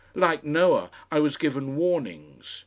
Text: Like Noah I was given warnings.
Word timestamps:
Like 0.15 0.43
Noah 0.43 0.89
I 1.11 1.19
was 1.19 1.37
given 1.37 1.75
warnings. 1.75 2.59